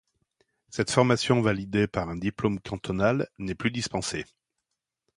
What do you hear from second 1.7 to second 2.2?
par un